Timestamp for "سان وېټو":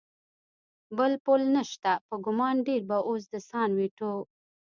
3.49-4.13